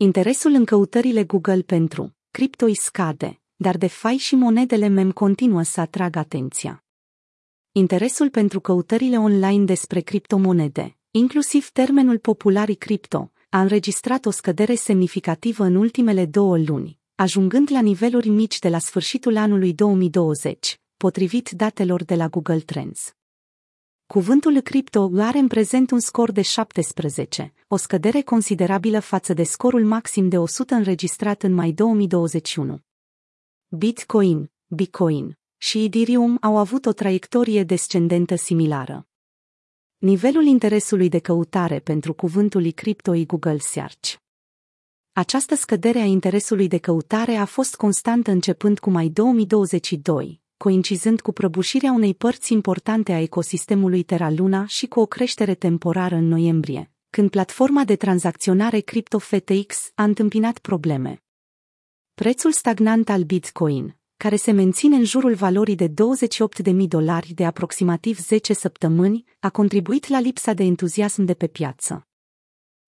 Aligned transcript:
Interesul 0.00 0.52
în 0.52 0.64
căutările 0.64 1.24
Google 1.24 1.60
pentru 1.62 2.14
cripto 2.30 2.64
îi 2.64 2.76
scade, 2.76 3.40
dar 3.56 3.76
DeFi 3.76 4.16
și 4.16 4.34
monedele 4.34 4.88
mem 4.88 5.12
continuă 5.12 5.62
să 5.62 5.80
atragă 5.80 6.18
atenția. 6.18 6.84
Interesul 7.72 8.30
pentru 8.30 8.60
căutările 8.60 9.18
online 9.18 9.64
despre 9.64 10.00
criptomonede, 10.00 10.96
inclusiv 11.10 11.68
termenul 11.68 12.18
popularii 12.18 12.74
cripto, 12.74 13.32
a 13.48 13.60
înregistrat 13.60 14.26
o 14.26 14.30
scădere 14.30 14.74
semnificativă 14.74 15.64
în 15.64 15.74
ultimele 15.74 16.26
două 16.26 16.58
luni, 16.58 16.98
ajungând 17.14 17.70
la 17.70 17.80
niveluri 17.80 18.28
mici 18.28 18.58
de 18.58 18.68
la 18.68 18.78
sfârșitul 18.78 19.36
anului 19.36 19.74
2020, 19.74 20.80
potrivit 20.96 21.50
datelor 21.50 22.04
de 22.04 22.14
la 22.14 22.28
Google 22.28 22.60
Trends. 22.60 23.12
Cuvântul 24.06 24.60
cripto 24.60 25.10
are 25.18 25.38
în 25.38 25.46
prezent 25.46 25.90
un 25.90 26.00
scor 26.00 26.32
de 26.32 26.42
17, 26.42 27.52
o 27.70 27.76
scădere 27.76 28.20
considerabilă 28.20 29.00
față 29.00 29.32
de 29.32 29.42
scorul 29.42 29.84
maxim 29.84 30.28
de 30.28 30.38
100 30.38 30.74
înregistrat 30.74 31.42
în 31.42 31.52
mai 31.52 31.72
2021. 31.72 32.80
Bitcoin, 33.68 34.50
Bitcoin 34.66 35.38
și 35.56 35.84
Ethereum 35.84 36.38
au 36.40 36.56
avut 36.56 36.86
o 36.86 36.92
traiectorie 36.92 37.64
descendentă 37.64 38.34
similară. 38.34 39.06
Nivelul 39.98 40.44
interesului 40.44 41.08
de 41.08 41.18
căutare 41.18 41.78
pentru 41.78 42.12
cuvântul 42.12 42.70
cripto 42.70 43.14
e 43.14 43.24
Google 43.24 43.58
Search. 43.58 44.14
Această 45.12 45.54
scădere 45.54 45.98
a 45.98 46.04
interesului 46.04 46.68
de 46.68 46.78
căutare 46.78 47.34
a 47.34 47.44
fost 47.44 47.76
constantă 47.76 48.30
începând 48.30 48.78
cu 48.78 48.90
mai 48.90 49.08
2022, 49.08 50.40
coincidând 50.56 51.20
cu 51.20 51.32
prăbușirea 51.32 51.92
unei 51.92 52.14
părți 52.14 52.52
importante 52.52 53.12
a 53.12 53.20
ecosistemului 53.20 54.02
Terra 54.02 54.30
Luna 54.30 54.66
și 54.66 54.86
cu 54.86 55.00
o 55.00 55.06
creștere 55.06 55.54
temporară 55.54 56.14
în 56.14 56.28
noiembrie, 56.28 56.92
când 57.10 57.30
platforma 57.30 57.84
de 57.84 57.96
tranzacționare 57.96 58.80
CryptoFTX 58.80 59.90
a 59.94 60.02
întâmpinat 60.02 60.58
probleme. 60.58 61.22
Prețul 62.14 62.52
stagnant 62.52 63.08
al 63.08 63.22
Bitcoin, 63.22 63.96
care 64.16 64.36
se 64.36 64.50
menține 64.50 64.96
în 64.96 65.04
jurul 65.04 65.34
valorii 65.34 65.74
de 65.74 65.88
28.000 65.88 66.74
dolari 66.88 67.32
de 67.32 67.44
aproximativ 67.44 68.18
10 68.20 68.52
săptămâni, 68.52 69.24
a 69.38 69.50
contribuit 69.50 70.08
la 70.08 70.20
lipsa 70.20 70.52
de 70.52 70.62
entuziasm 70.62 71.24
de 71.24 71.34
pe 71.34 71.46
piață. 71.46 72.06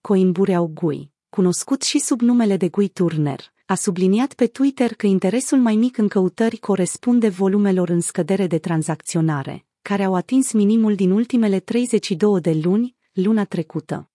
Coimbureau 0.00 0.70
Gui, 0.74 1.12
cunoscut 1.28 1.82
și 1.82 1.98
sub 1.98 2.20
numele 2.20 2.56
de 2.56 2.68
Gui 2.68 2.88
Turner, 2.88 3.52
a 3.66 3.74
subliniat 3.74 4.34
pe 4.34 4.46
Twitter 4.46 4.94
că 4.94 5.06
interesul 5.06 5.58
mai 5.58 5.76
mic 5.76 5.98
în 5.98 6.08
căutări 6.08 6.56
corespunde 6.56 7.28
volumelor 7.28 7.88
în 7.88 8.00
scădere 8.00 8.46
de 8.46 8.58
tranzacționare, 8.58 9.66
care 9.82 10.04
au 10.04 10.14
atins 10.14 10.52
minimul 10.52 10.94
din 10.94 11.10
ultimele 11.10 11.60
32 11.60 12.40
de 12.40 12.52
luni, 12.52 12.93
luna 13.14 13.44
trecută. 13.44 14.10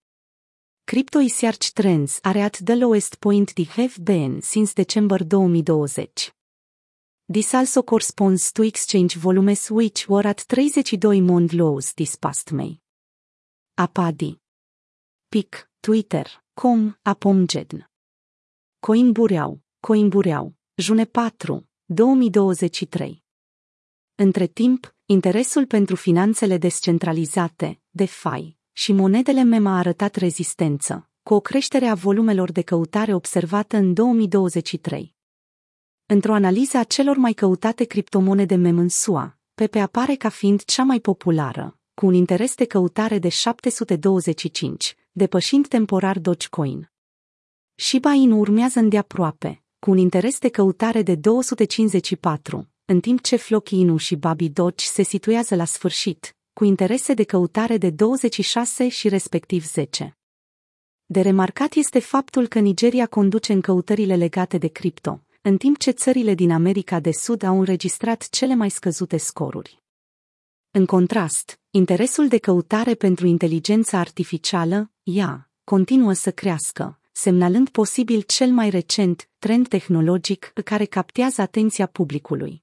Crypto 0.84 1.18
Research 1.18 1.72
Trends 1.72 2.18
are 2.22 2.42
at 2.42 2.56
the 2.64 2.74
lowest 2.74 3.14
point 3.14 3.52
they 3.52 3.66
have 3.66 3.94
been 4.02 4.40
since 4.40 4.72
December 4.72 5.24
2020. 5.24 6.34
This 7.32 7.52
also 7.52 7.82
corresponds 7.82 8.52
to 8.52 8.62
exchange 8.62 9.16
volumes 9.16 9.68
which 9.70 10.06
were 10.08 10.28
at 10.28 10.40
32 10.40 11.20
month 11.20 11.52
lows 11.52 11.92
this 11.94 12.16
past 12.16 12.50
May. 12.50 12.80
Apadi. 13.74 14.38
PIC, 15.28 15.70
Twitter, 15.80 16.26
com, 16.54 16.98
Apomgedn. 17.02 17.90
Coimbureau, 18.80 19.60
Coimbureau, 19.80 20.54
June 20.74 21.04
4, 21.04 21.68
2023. 21.84 23.22
Între 24.14 24.46
timp, 24.46 24.94
interesul 25.04 25.66
pentru 25.66 25.96
finanțele 25.96 26.58
descentralizate, 26.58 27.80
DeFi, 27.90 28.58
și 28.72 28.92
monedele 28.92 29.42
MEM 29.42 29.66
a 29.66 29.78
arătat 29.78 30.14
rezistență, 30.14 31.08
cu 31.22 31.34
o 31.34 31.40
creștere 31.40 31.86
a 31.86 31.94
volumelor 31.94 32.52
de 32.52 32.62
căutare 32.62 33.14
observată 33.14 33.76
în 33.76 33.94
2023. 33.94 35.14
Într-o 36.06 36.34
analiză 36.34 36.76
a 36.78 36.84
celor 36.84 37.16
mai 37.16 37.32
căutate 37.32 37.84
criptomonede 37.84 38.54
MEM 38.54 38.78
în 38.78 38.88
SUA, 38.88 39.38
PP 39.54 39.74
apare 39.74 40.14
ca 40.14 40.28
fiind 40.28 40.64
cea 40.64 40.82
mai 40.82 41.00
populară, 41.00 41.78
cu 41.94 42.06
un 42.06 42.14
interes 42.14 42.54
de 42.54 42.64
căutare 42.64 43.18
de 43.18 43.28
725, 43.28 44.96
depășind 45.12 45.68
temporar 45.68 46.18
Dogecoin. 46.18 46.90
Shiba 47.74 48.12
Inu 48.12 48.38
urmează 48.38 48.78
îndeaproape, 48.78 49.62
cu 49.78 49.90
un 49.90 49.98
interes 49.98 50.38
de 50.38 50.48
căutare 50.48 51.02
de 51.02 51.14
254, 51.14 52.68
în 52.84 53.00
timp 53.00 53.22
ce 53.22 53.36
Floki 53.36 53.78
Inu 53.78 53.96
și 53.96 54.16
Babi 54.16 54.48
Doge 54.48 54.84
se 54.84 55.02
situează 55.02 55.54
la 55.54 55.64
sfârșit, 55.64 56.36
cu 56.52 56.64
interese 56.64 57.14
de 57.14 57.24
căutare 57.24 57.76
de 57.76 57.90
26 57.90 58.88
și 58.88 59.08
respectiv 59.08 59.66
10. 59.66 60.16
De 61.06 61.20
remarcat 61.20 61.74
este 61.74 61.98
faptul 61.98 62.46
că 62.46 62.58
Nigeria 62.58 63.06
conduce 63.06 63.52
în 63.52 63.60
căutările 63.60 64.16
legate 64.16 64.58
de 64.58 64.68
cripto, 64.68 65.20
în 65.42 65.56
timp 65.56 65.78
ce 65.78 65.90
țările 65.90 66.34
din 66.34 66.50
America 66.50 67.00
de 67.00 67.10
Sud 67.12 67.42
au 67.42 67.58
înregistrat 67.58 68.28
cele 68.28 68.54
mai 68.54 68.70
scăzute 68.70 69.16
scoruri. 69.16 69.82
În 70.70 70.86
contrast, 70.86 71.60
interesul 71.70 72.28
de 72.28 72.38
căutare 72.38 72.94
pentru 72.94 73.26
inteligența 73.26 73.98
artificială, 73.98 74.90
ea, 75.02 75.50
continuă 75.64 76.12
să 76.12 76.30
crească, 76.30 77.00
semnalând 77.12 77.68
posibil 77.68 78.20
cel 78.20 78.50
mai 78.50 78.70
recent 78.70 79.28
trend 79.38 79.68
tehnologic 79.68 80.52
care 80.64 80.84
captează 80.84 81.40
atenția 81.40 81.86
publicului. 81.86 82.62